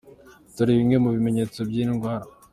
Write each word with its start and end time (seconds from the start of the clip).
Dore 0.55 0.71
bimwe 0.79 0.97
mu 1.03 1.09
bimenyetso 1.15 1.59
by’iyi 1.69 1.87
ndwara. 1.91 2.25